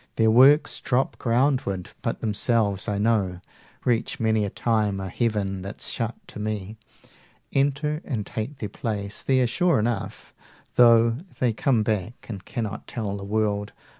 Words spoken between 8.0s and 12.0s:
and take their place there sure enough, 85 Though they come